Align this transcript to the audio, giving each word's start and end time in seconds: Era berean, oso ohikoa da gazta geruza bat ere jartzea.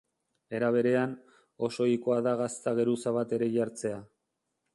Era 0.59 0.69
berean, 0.75 1.13
oso 1.67 1.83
ohikoa 1.85 2.17
da 2.29 2.33
gazta 2.41 2.75
geruza 2.81 3.15
bat 3.19 3.37
ere 3.39 3.53
jartzea. 3.59 4.01